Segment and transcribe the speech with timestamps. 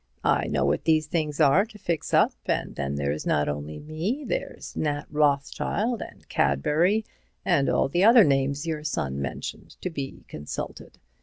[0.25, 2.33] "I know what these things are to fix up.
[2.47, 7.05] And then there's not only me—there's Nat Rothschild and Cadbury,
[7.45, 10.97] and all the other names your son mentioned, to be consulted."